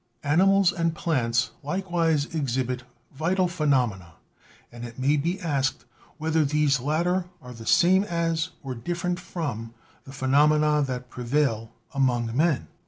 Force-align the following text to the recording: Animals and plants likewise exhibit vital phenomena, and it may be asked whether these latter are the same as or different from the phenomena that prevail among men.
Animals 0.23 0.71
and 0.71 0.95
plants 0.95 1.51
likewise 1.61 2.25
exhibit 2.33 2.81
vital 3.13 3.47
phenomena, 3.47 4.13
and 4.71 4.83
it 4.83 4.97
may 4.97 5.15
be 5.15 5.39
asked 5.39 5.85
whether 6.17 6.43
these 6.43 6.79
latter 6.79 7.25
are 7.39 7.53
the 7.53 7.67
same 7.67 8.03
as 8.05 8.49
or 8.63 8.73
different 8.73 9.19
from 9.19 9.75
the 10.05 10.11
phenomena 10.11 10.81
that 10.87 11.11
prevail 11.11 11.71
among 11.93 12.35
men. 12.35 12.65